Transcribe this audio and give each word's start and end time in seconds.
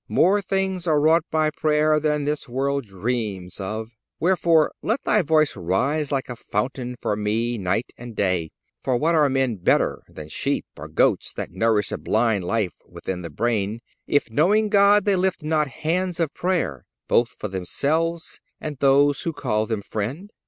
More 0.09 0.41
things 0.41 0.87
are 0.87 0.99
wrought 0.99 1.25
by 1.29 1.51
prayer 1.51 1.99
Than 1.99 2.25
this 2.25 2.49
world 2.49 2.85
dreams 2.85 3.59
of. 3.59 3.91
Wherefore, 4.19 4.71
let 4.81 5.03
thy 5.03 5.21
voice 5.21 5.55
Rise 5.55 6.11
like 6.11 6.27
a 6.27 6.35
fountain 6.35 6.95
for 6.99 7.15
me 7.15 7.59
night 7.59 7.91
and 7.99 8.15
day. 8.15 8.49
For 8.81 8.97
what 8.97 9.13
are 9.13 9.29
men 9.29 9.57
better 9.57 10.01
than 10.07 10.27
sheep 10.27 10.65
or 10.75 10.87
goats 10.87 11.31
That 11.33 11.51
nourish 11.51 11.91
a 11.91 11.99
blind 11.99 12.45
life 12.45 12.77
within 12.89 13.21
the 13.21 13.29
brain, 13.29 13.79
If 14.07 14.31
knowing 14.31 14.69
God 14.69 15.05
they 15.05 15.15
lift 15.15 15.43
not 15.43 15.67
hands 15.67 16.19
of 16.19 16.33
prayer 16.33 16.83
Both 17.07 17.35
for 17.37 17.47
themselves 17.47 18.39
and 18.59 18.77
those 18.79 19.21
who 19.21 19.33
call 19.33 19.67
them 19.67 19.83
friend? 19.83 20.33